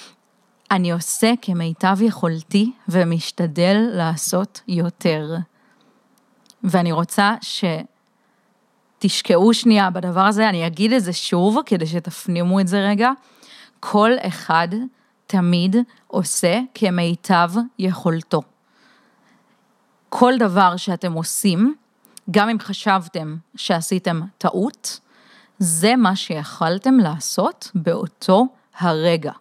אני 0.71 0.91
עושה 0.91 1.33
כמיטב 1.41 1.97
יכולתי 2.01 2.71
ומשתדל 2.89 3.77
לעשות 3.91 4.61
יותר. 4.67 5.35
ואני 6.63 6.91
רוצה 6.91 7.35
שתשקעו 9.09 9.53
שנייה 9.53 9.89
בדבר 9.89 10.21
הזה, 10.21 10.49
אני 10.49 10.67
אגיד 10.67 10.93
את 10.93 11.03
זה 11.03 11.13
שוב 11.13 11.57
כדי 11.65 11.87
שתפנימו 11.87 12.59
את 12.59 12.67
זה 12.67 12.79
רגע. 12.89 13.11
כל 13.79 14.11
אחד 14.21 14.67
תמיד 15.27 15.75
עושה 16.07 16.59
כמיטב 16.73 17.51
יכולתו. 17.79 18.41
כל 20.09 20.33
דבר 20.39 20.77
שאתם 20.77 21.13
עושים, 21.13 21.75
גם 22.31 22.49
אם 22.49 22.59
חשבתם 22.59 23.35
שעשיתם 23.55 24.21
טעות, 24.37 24.99
זה 25.59 25.95
מה 25.95 26.15
שיכלתם 26.15 26.99
לעשות 26.99 27.71
באותו 27.75 28.45
הרגע. 28.79 29.31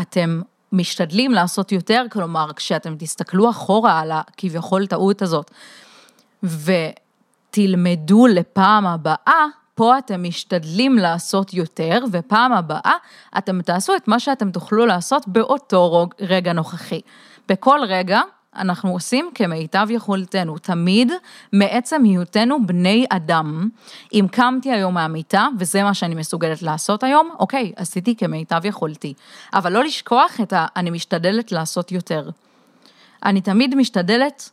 אתם 0.00 0.42
משתדלים 0.72 1.32
לעשות 1.32 1.72
יותר, 1.72 2.04
כלומר, 2.10 2.52
כשאתם 2.56 2.96
תסתכלו 2.98 3.50
אחורה 3.50 4.00
על 4.00 4.10
הכביכול 4.12 4.86
טעות 4.86 5.22
הזאת, 5.22 5.50
ותלמדו 7.52 8.26
לפעם 8.26 8.86
הבאה, 8.86 9.46
פה 9.74 9.98
אתם 9.98 10.22
משתדלים 10.22 10.98
לעשות 10.98 11.54
יותר, 11.54 12.04
ופעם 12.12 12.52
הבאה 12.52 12.92
אתם 13.38 13.62
תעשו 13.62 13.96
את 13.96 14.08
מה 14.08 14.20
שאתם 14.20 14.50
תוכלו 14.50 14.86
לעשות 14.86 15.28
באותו 15.28 16.06
רגע 16.20 16.52
נוכחי. 16.52 17.00
בכל 17.48 17.80
רגע 17.88 18.20
אנחנו 18.56 18.90
עושים 18.90 19.30
כמיטב 19.34 19.86
יכולתנו, 19.90 20.58
תמיד 20.58 21.12
מעצם 21.52 22.04
היותנו 22.04 22.66
בני 22.66 23.06
אדם. 23.10 23.68
אם 24.12 24.26
קמתי 24.30 24.72
היום 24.72 24.94
מהמיטה, 24.94 25.48
וזה 25.58 25.82
מה 25.82 25.94
שאני 25.94 26.14
מסוגלת 26.14 26.62
לעשות 26.62 27.02
היום, 27.02 27.30
אוקיי, 27.38 27.72
עשיתי 27.76 28.16
כמיטב 28.16 28.60
יכולתי. 28.64 29.14
אבל 29.54 29.72
לא 29.72 29.84
לשכוח 29.84 30.40
את 30.42 30.52
ה... 30.52 30.66
אני 30.76 30.90
משתדלת 30.90 31.52
לעשות 31.52 31.92
יותר. 31.92 32.30
אני 33.24 33.40
תמיד 33.40 33.74
משתדלת, 33.74 34.50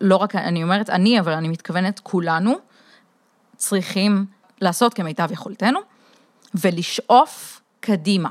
לא 0.00 0.16
רק 0.16 0.34
אני 0.34 0.62
אומרת 0.62 0.90
אני, 0.90 1.20
אבל 1.20 1.32
אני 1.32 1.48
מתכוונת 1.48 2.00
כולנו, 2.00 2.54
צריכים 3.56 4.26
לעשות 4.60 4.94
כמיטב 4.94 5.32
יכולתנו, 5.32 5.80
ולשאוף 6.54 7.60
קדימה. 7.80 8.30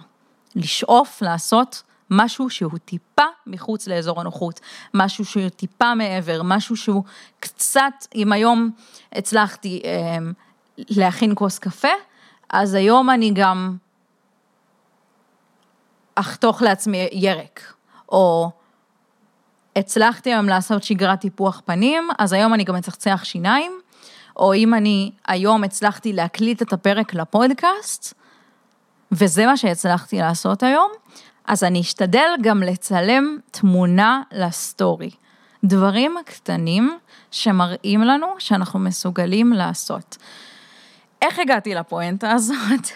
לשאוף 0.56 1.22
לעשות 1.22 1.84
משהו 2.10 2.50
שהוא 2.50 2.78
טיפה 2.86 3.24
מחוץ 3.48 3.88
לאזור 3.88 4.22
הנוחות, 4.22 4.60
משהו 4.94 5.26
שהוא 5.26 5.50
טיפה 5.50 5.96
מעבר, 5.96 6.42
משהו 6.44 6.76
שהוא 6.76 7.04
קצת, 7.40 7.94
אם 8.16 8.32
היום 8.32 8.72
הצלחתי 9.12 9.82
אה, 9.86 10.18
להכין 10.78 11.32
כוס 11.36 11.60
קפה, 11.60 11.88
אז 12.50 12.74
היום 12.74 13.10
אני 13.10 13.32
גם 13.36 13.78
אחתוך 16.16 16.62
לעצמי 16.62 17.08
ירק, 17.12 17.74
או 18.10 18.52
הצלחתי 19.76 20.34
היום 20.34 20.50
לעשות 20.50 20.84
שגרת 20.84 21.20
טיפוח 21.20 21.62
פנים, 21.66 22.08
אז 22.20 22.34
היום 22.34 22.54
אני 22.54 22.64
גם 22.64 22.76
אצחצח 22.76 23.22
שיניים, 23.24 23.72
או 24.38 24.54
אם 24.54 24.74
אני 24.74 25.12
היום 25.28 25.64
הצלחתי 25.64 26.14
להקליט 26.14 26.62
את 26.62 26.74
הפרק 26.74 27.14
לפודקאסט, 27.14 28.14
וזה 29.12 29.46
מה 29.46 29.58
שהצלחתי 29.58 30.18
לעשות 30.18 30.64
היום, 30.64 30.92
אז 31.48 31.64
אני 31.64 31.82
אשתדל 31.82 32.30
גם 32.42 32.64
לצלם 32.64 33.38
תמונה 33.52 34.22
לסטורי. 34.32 35.10
דברים 35.64 36.16
קטנים 36.26 36.98
שמראים 37.32 38.02
לנו 38.02 38.28
שאנחנו 38.40 38.80
מסוגלים 38.80 39.54
לעשות. 39.54 40.18
איך 41.22 41.40
הגעתי 41.40 41.76
לפואנטה 41.76 42.32
הזאת? 42.32 42.88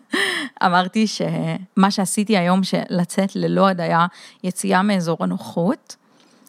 אמרתי 0.66 1.06
שמה 1.06 1.90
שעשיתי 1.90 2.36
היום, 2.36 2.64
שלצאת 2.64 3.36
ללא 3.36 3.68
היה 3.78 4.06
יציאה 4.44 4.82
מאזור 4.82 5.16
הנוחות, 5.20 5.96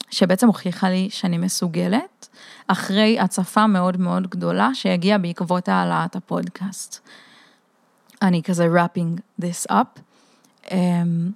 שבעצם 0.10 0.48
הוכיחה 0.48 0.90
לי 0.90 1.08
שאני 1.12 1.38
מסוגלת, 1.38 2.28
אחרי 2.68 3.20
הצפה 3.20 3.68
מאוד 3.68 3.98
מאוד 3.98 4.28
גדולה 4.28 4.70
שהגיעה 4.74 5.18
בעקבות 5.18 5.70
העלאת 5.70 6.16
הפודקאסט. 6.16 7.08
אני 8.22 8.44
כזה 8.44 8.68
wrapping 8.68 9.42
this 9.42 9.72
up. 9.72 10.00
אמ, 10.72 11.32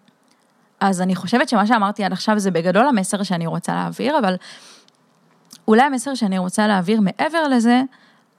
אז 0.80 1.02
אני 1.02 1.16
חושבת 1.16 1.50
שמה 1.50 1.68
שאמרתי 1.68 2.04
עד 2.04 2.14
עכשיו 2.14 2.40
זה 2.40 2.52
בגדול 2.52 2.88
המסר 2.88 3.24
שאני 3.24 3.48
רוצה 3.48 3.74
להעביר, 3.74 4.20
אבל 4.20 4.36
אולי 5.68 5.82
המסר 5.82 6.16
שאני 6.16 6.38
רוצה 6.38 6.68
להעביר 6.68 7.02
מעבר 7.02 7.48
לזה, 7.48 7.82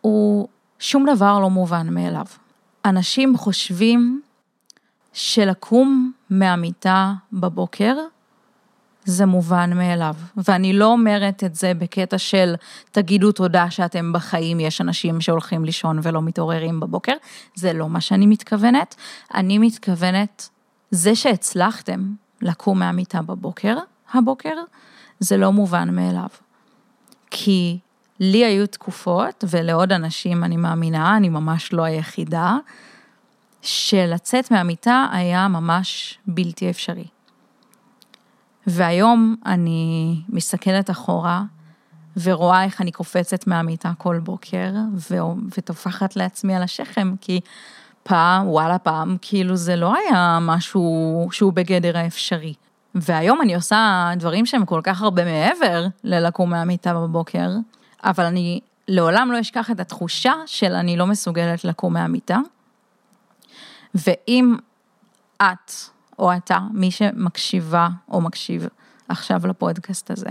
הוא 0.00 0.48
שום 0.78 1.06
דבר 1.14 1.38
לא 1.38 1.50
מובן 1.50 1.94
מאליו. 1.94 2.26
אנשים 2.84 3.36
חושבים 3.36 4.22
שלקום 5.12 6.12
מהמיטה 6.30 7.12
בבוקר 7.32 7.96
זה 9.04 9.26
מובן 9.26 9.72
מאליו. 9.76 10.14
ואני 10.36 10.72
לא 10.72 10.86
אומרת 10.86 11.44
את 11.44 11.54
זה 11.54 11.74
בקטע 11.74 12.18
של 12.18 12.54
תגידו 12.90 13.32
תודה 13.32 13.70
שאתם 13.70 14.12
בחיים, 14.12 14.60
יש 14.60 14.80
אנשים 14.80 15.20
שהולכים 15.20 15.64
לישון 15.64 15.98
ולא 16.02 16.22
מתעוררים 16.22 16.80
בבוקר, 16.80 17.14
זה 17.54 17.72
לא 17.72 17.88
מה 17.88 18.00
שאני 18.00 18.26
מתכוונת. 18.26 18.94
אני 19.34 19.58
מתכוונת 19.58 20.48
זה 20.90 21.14
שהצלחתם 21.14 22.00
לקום 22.42 22.78
מהמיטה 22.78 23.22
בבוקר, 23.22 23.76
הבוקר, 24.12 24.54
זה 25.18 25.36
לא 25.36 25.52
מובן 25.52 25.94
מאליו. 25.94 26.28
כי 27.30 27.78
לי 28.20 28.44
היו 28.44 28.66
תקופות, 28.66 29.44
ולעוד 29.50 29.92
אנשים 29.92 30.44
אני 30.44 30.56
מאמינה, 30.56 31.16
אני 31.16 31.28
ממש 31.28 31.72
לא 31.72 31.82
היחידה, 31.82 32.56
שלצאת 33.62 34.50
מהמיטה 34.50 35.06
היה 35.12 35.48
ממש 35.48 36.18
בלתי 36.26 36.70
אפשרי. 36.70 37.04
והיום 38.66 39.36
אני 39.46 40.16
מסתכלת 40.28 40.90
אחורה 40.90 41.42
ורואה 42.22 42.64
איך 42.64 42.80
אני 42.80 42.92
קופצת 42.92 43.46
מהמיטה 43.46 43.92
כל 43.98 44.18
בוקר 44.18 44.72
וטופחת 45.56 46.16
לעצמי 46.16 46.54
על 46.54 46.62
השכם, 46.62 47.14
כי 47.20 47.40
פעם, 48.02 48.48
וואלה 48.48 48.78
פעם, 48.78 49.16
כאילו 49.22 49.56
זה 49.56 49.76
לא 49.76 49.94
היה 49.96 50.38
משהו 50.40 51.28
שהוא 51.32 51.52
בגדר 51.52 51.98
האפשרי. 51.98 52.54
והיום 52.94 53.40
אני 53.40 53.54
עושה 53.54 54.10
דברים 54.16 54.46
שהם 54.46 54.64
כל 54.64 54.80
כך 54.84 55.02
הרבה 55.02 55.24
מעבר 55.24 55.86
ללקום 56.04 56.50
מהמיטה 56.50 56.94
בבוקר, 56.94 57.50
אבל 58.04 58.24
אני 58.24 58.60
לעולם 58.88 59.32
לא 59.32 59.40
אשכח 59.40 59.70
את 59.70 59.80
התחושה 59.80 60.32
של 60.46 60.72
אני 60.72 60.96
לא 60.96 61.06
מסוגלת 61.06 61.64
לקום 61.64 61.92
מהמיטה. 61.92 62.38
ואם 63.94 64.56
את 65.42 65.72
או 66.18 66.36
אתה, 66.36 66.58
מי 66.72 66.90
שמקשיבה 66.90 67.88
או 68.08 68.20
מקשיב 68.20 68.66
עכשיו 69.08 69.46
לפודקאסט 69.46 70.10
הזה, 70.10 70.30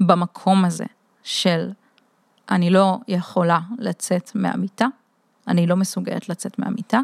במקום 0.00 0.64
הזה 0.64 0.84
של 1.22 1.70
אני 2.50 2.70
לא 2.70 2.98
יכולה 3.08 3.60
לצאת 3.78 4.30
מהמיטה, 4.34 4.86
אני 5.48 5.66
לא 5.66 5.76
מסוגלת 5.76 6.28
לצאת 6.28 6.58
מהמיטה, 6.58 7.00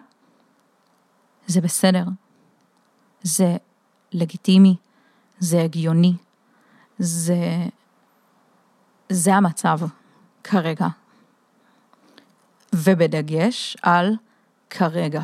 זה 1.46 1.60
בסדר. 1.60 2.04
זה 3.22 3.56
לגיטימי, 4.12 4.76
זה 5.38 5.62
הגיוני, 5.62 6.14
זה, 6.98 7.36
זה 9.08 9.34
המצב 9.34 9.78
כרגע. 10.44 10.88
ובדגש 12.72 13.76
על 13.82 14.16
כרגע. 14.70 15.22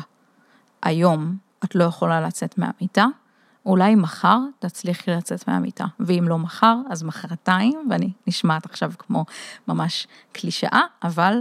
היום 0.81 1.37
את 1.63 1.75
לא 1.75 1.83
יכולה 1.83 2.21
לצאת 2.21 2.57
מהמיטה, 2.57 3.05
אולי 3.65 3.95
מחר 3.95 4.39
תצליחי 4.59 5.11
לצאת 5.11 5.47
מהמיטה, 5.47 5.85
ואם 5.99 6.25
לא 6.27 6.37
מחר, 6.37 6.75
אז 6.89 7.03
מחרתיים, 7.03 7.87
ואני 7.89 8.11
נשמעת 8.27 8.65
עכשיו 8.65 8.91
כמו 8.99 9.25
ממש 9.67 10.07
קלישאה, 10.31 10.81
אבל 11.03 11.39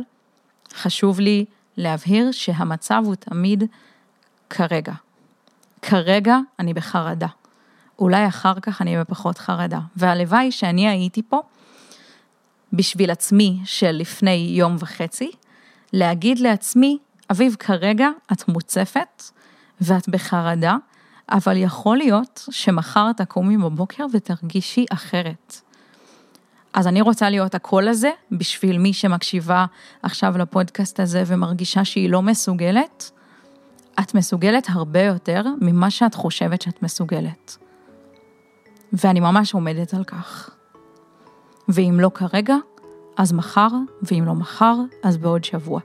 חשוב 0.74 1.20
לי 1.20 1.44
להבהיר 1.76 2.33
שהמצב 2.33 3.02
הוא 3.05 3.14
תמיד 3.14 3.64
כרגע. 4.50 4.92
כרגע 5.83 6.38
אני 6.59 6.74
בחרדה. 6.74 7.26
אולי 7.98 8.29
אחר 8.29 8.61
כך 8.61 8.83
אני 8.83 8.98
בפחות 9.00 9.38
חרדה. 9.38 9.81
והלוואי 9.96 10.52
שאני 10.52 10.88
הייתי 10.88 11.22
פה 11.22 11.42
בשביל 12.72 13.11
עצמי 13.11 13.59
של 13.64 13.90
לפני 13.90 14.52
יום 14.59 14.76
וחצי, 14.79 15.31
להגיד 15.92 16.38
לעצמי, 16.38 16.98
אביב, 17.31 17.57
כרגע 17.59 18.09
את 18.33 18.48
מוצפת 18.48 19.22
ואת 19.80 20.08
בחרדה, 20.08 20.76
אבל 21.30 21.56
יכול 21.56 21.96
להיות 21.96 22.48
שמחר 22.50 23.12
תקומי 23.12 23.56
בבוקר 23.56 24.06
ותרגישי 24.12 24.84
אחרת. 24.92 25.60
אז 26.74 26.86
אני 26.86 27.00
רוצה 27.00 27.30
להיות 27.30 27.54
הקול 27.54 27.88
הזה 27.88 28.10
בשביל 28.32 28.78
מי 28.78 28.92
שמקשיבה 28.92 29.66
עכשיו 30.02 30.38
לפודקאסט 30.38 31.00
הזה 31.00 31.22
ומרגישה 31.26 31.84
שהיא 31.84 32.10
לא 32.10 32.22
מסוגלת. 32.22 33.10
את 34.00 34.14
מסוגלת 34.14 34.66
הרבה 34.70 35.02
יותר 35.02 35.42
ממה 35.60 35.90
שאת 35.90 36.14
חושבת 36.14 36.62
שאת 36.62 36.82
מסוגלת. 36.82 37.56
ואני 38.92 39.20
ממש 39.20 39.54
עומדת 39.54 39.94
על 39.94 40.04
כך. 40.04 40.50
ואם 41.68 41.96
לא 42.00 42.10
כרגע, 42.14 42.56
אז 43.16 43.32
מחר, 43.32 43.68
ואם 44.02 44.24
לא 44.26 44.34
מחר, 44.34 44.74
אז 45.02 45.16
בעוד 45.16 45.44
שבוע. 45.44 45.80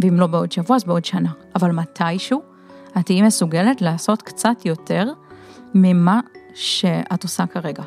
ואם 0.00 0.20
לא 0.20 0.26
בעוד 0.26 0.52
שבוע, 0.52 0.76
אז 0.76 0.84
בעוד 0.84 1.04
שנה. 1.04 1.32
אבל 1.56 1.70
מתישהו, 1.70 2.42
את 2.98 3.06
תהיי 3.06 3.22
מסוגלת 3.22 3.82
לעשות 3.82 4.22
קצת 4.22 4.64
יותר 4.64 5.12
ממה 5.74 6.20
שאת 6.54 7.22
עושה 7.22 7.46
כרגע. 7.46 7.82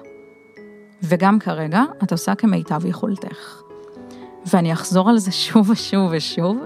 וגם 1.03 1.39
כרגע 1.39 1.83
את 2.03 2.11
עושה 2.11 2.35
כמיטב 2.35 2.85
יכולתך. 2.85 3.61
ואני 4.45 4.73
אחזור 4.73 5.09
על 5.09 5.17
זה 5.17 5.31
שוב 5.31 5.69
ושוב 5.69 6.11
ושוב, 6.11 6.57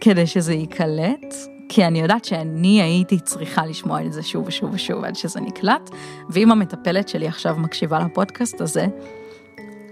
כדי 0.00 0.26
שזה 0.26 0.54
ייקלט, 0.54 1.34
כי 1.68 1.84
אני 1.84 2.00
יודעת 2.00 2.24
שאני 2.24 2.82
הייתי 2.82 3.20
צריכה 3.20 3.66
לשמוע 3.66 4.06
את 4.06 4.12
זה 4.12 4.22
שוב 4.22 4.46
ושוב 4.46 4.70
ושוב 4.72 5.04
עד 5.04 5.14
שזה 5.14 5.40
נקלט, 5.40 5.90
ואם 6.30 6.52
המטפלת 6.52 7.08
שלי 7.08 7.28
עכשיו 7.28 7.56
מקשיבה 7.58 7.98
לפודקאסט 7.98 8.60
הזה, 8.60 8.86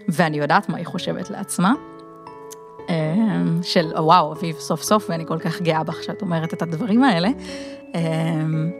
ואני 0.08 0.36
יודעת 0.38 0.68
מה 0.68 0.76
היא 0.76 0.86
חושבת 0.86 1.30
לעצמה, 1.30 1.74
של 3.62 3.92
וואו, 3.96 4.32
אביב 4.32 4.56
סוף 4.58 4.82
סוף, 4.82 5.06
ואני 5.08 5.26
כל 5.26 5.38
כך 5.38 5.62
גאה 5.62 5.84
בך 5.84 6.02
שאת 6.02 6.22
אומרת 6.22 6.54
את 6.54 6.62
הדברים 6.62 7.04
האלה. 7.04 7.28
אמ, 7.94 8.70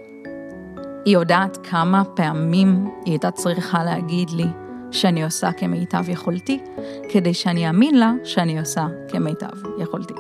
היא 1.05 1.15
יודעת 1.15 1.59
כמה 1.63 2.05
פעמים 2.05 2.85
היא 3.05 3.13
הייתה 3.13 3.31
צריכה 3.31 3.85
להגיד 3.85 4.31
לי 4.31 4.47
שאני 4.91 5.25
עושה 5.25 5.53
כמיטב 5.53 6.09
יכולתי, 6.09 6.59
כדי 7.09 7.35
שאני 7.35 7.69
אאמין 7.69 7.99
לה 7.99 8.13
שאני 8.25 8.59
עושה 8.61 8.87
כמיטב 9.09 9.57
יכולתי. 9.79 10.15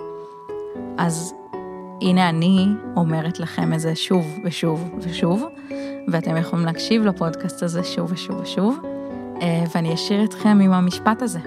אז 0.99 1.35
הנה 2.03 2.29
אני 2.29 2.67
אומרת 2.97 3.41
לכם 3.41 3.75
את 3.75 3.81
זה 3.81 3.95
שוב 3.95 4.27
ושוב 4.45 4.91
ושוב, 4.99 5.45
ואתם 6.09 6.37
יכולים 6.37 6.67
להקשיב 6.67 7.07
לפודקאסט 7.07 7.63
הזה 7.63 7.85
שוב 7.85 8.13
ושוב 8.13 8.41
ושוב, 8.41 8.79
אה, 9.43 9.65
ואני 9.75 9.95
אשאיר 9.95 10.25
אתכם 10.25 10.59
עם 10.63 10.73
המשפט 10.73 11.23
הזה. 11.23 11.41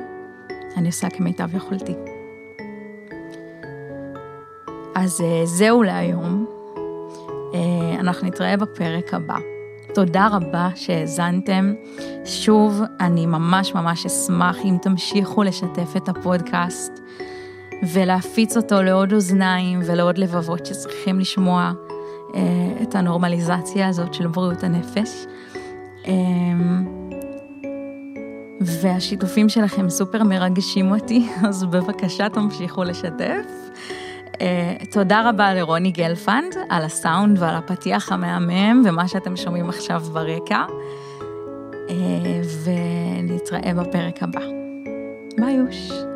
אני 0.77 0.87
עושה 0.87 1.09
כמיטב 1.09 1.55
יכולתי. 1.55 1.93
אז 4.99 5.21
אה, 5.21 5.45
זהו 5.45 5.83
להיום. 5.83 6.45
אה, 7.53 7.99
אנחנו 7.99 8.27
נתראה 8.27 8.57
בפרק 8.57 9.13
הבא. 9.13 9.37
תודה 9.93 10.27
רבה 10.31 10.69
שהאזנתם. 10.75 11.73
שוב, 12.25 12.81
אני 12.99 13.25
ממש 13.25 13.73
ממש 13.75 14.05
אשמח 14.05 14.57
אם 14.65 14.77
תמשיכו 14.81 15.43
לשתף 15.43 15.95
את 15.97 16.09
הפודקאסט 16.09 16.91
ולהפיץ 17.93 18.57
אותו 18.57 18.81
לעוד 18.81 19.13
אוזניים 19.13 19.79
ולעוד 19.85 20.17
לבבות 20.17 20.65
שצריכים 20.65 21.19
לשמוע 21.19 21.71
אה, 22.35 22.41
את 22.83 22.95
הנורמליזציה 22.95 23.87
הזאת 23.87 24.13
של 24.13 24.27
בריאות 24.27 24.63
הנפש. 24.63 25.25
והשיתופים 28.61 29.49
שלכם 29.49 29.89
סופר 29.89 30.23
מרגשים 30.23 30.91
אותי, 30.91 31.27
אז 31.47 31.63
בבקשה 31.63 32.29
תמשיכו 32.29 32.83
לשתף. 32.83 33.68
Uh, 34.39 34.85
תודה 34.91 35.29
רבה 35.29 35.53
לרוני 35.53 35.91
גלפנד 35.91 36.55
על 36.69 36.83
הסאונד 36.83 37.39
ועל 37.39 37.55
הפתיח 37.55 38.11
המהמם 38.11 38.83
ומה 38.85 39.07
שאתם 39.07 39.35
שומעים 39.37 39.69
עכשיו 39.69 39.99
ברקע. 39.99 40.65
Uh, 41.87 41.91
ונתראה 42.63 43.73
בפרק 43.73 44.23
הבא. 44.23 44.41
ביי 45.37 45.53
יוש. 45.53 46.08